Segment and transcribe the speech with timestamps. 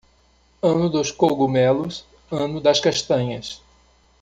[0.63, 3.61] Ano dos cogumelos, ano das castanhas.